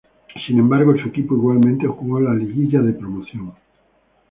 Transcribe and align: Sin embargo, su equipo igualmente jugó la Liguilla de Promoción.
Sin 0.47 0.57
embargo, 0.57 0.97
su 0.97 1.09
equipo 1.09 1.35
igualmente 1.35 1.85
jugó 1.85 2.19
la 2.19 2.33
Liguilla 2.33 2.81
de 2.81 2.93
Promoción. 2.93 3.53